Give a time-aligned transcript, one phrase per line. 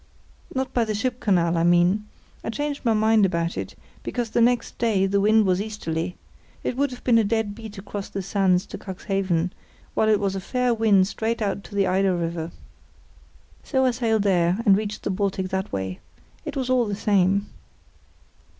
[0.55, 2.07] "Not by the ship canal, I mean.
[2.43, 6.17] I changed my mind about it, because the next day the wind was easterly.
[6.63, 9.51] It would have been a dead beat across the sands to Cuxhaven,
[9.93, 12.49] while it was a fair wind straight out to the Eider River.
[13.63, 15.99] So I sailed there, and reached the Baltic that way.
[16.45, 17.45] It was all the same."